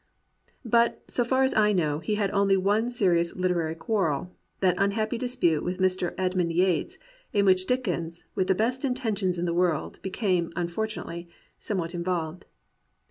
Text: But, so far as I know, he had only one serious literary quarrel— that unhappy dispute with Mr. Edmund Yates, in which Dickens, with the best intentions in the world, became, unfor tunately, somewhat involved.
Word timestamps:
But, 0.65 1.03
so 1.07 1.23
far 1.23 1.43
as 1.43 1.53
I 1.53 1.73
know, 1.73 1.99
he 1.99 2.15
had 2.15 2.31
only 2.31 2.57
one 2.57 2.89
serious 2.89 3.35
literary 3.35 3.75
quarrel— 3.75 4.35
that 4.61 4.73
unhappy 4.79 5.15
dispute 5.19 5.63
with 5.63 5.77
Mr. 5.79 6.15
Edmund 6.17 6.53
Yates, 6.53 6.97
in 7.33 7.45
which 7.45 7.67
Dickens, 7.67 8.23
with 8.33 8.47
the 8.47 8.55
best 8.55 8.83
intentions 8.83 9.37
in 9.37 9.45
the 9.45 9.53
world, 9.53 9.99
became, 10.01 10.51
unfor 10.53 10.87
tunately, 10.87 11.27
somewhat 11.59 11.93
involved. 11.93 12.45